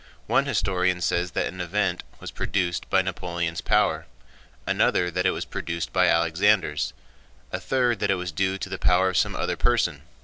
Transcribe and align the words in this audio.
One 0.25 0.47
historian 0.47 0.99
says 0.99 1.29
that 1.33 1.45
an 1.53 1.61
event 1.61 2.01
was 2.19 2.31
produced 2.31 2.89
by 2.89 3.03
Napoleon's 3.03 3.61
power, 3.61 4.07
another 4.65 5.11
that 5.11 5.27
it 5.27 5.29
was 5.29 5.45
produced 5.45 5.93
by 5.93 6.07
Alexander's, 6.07 6.93
a 7.51 7.59
third 7.59 7.99
that 7.99 8.09
it 8.09 8.15
was 8.15 8.31
due 8.31 8.57
to 8.57 8.67
the 8.69 8.79
power 8.79 9.09
of 9.09 9.17
some 9.17 9.35
other 9.35 9.55
person. 9.55 10.01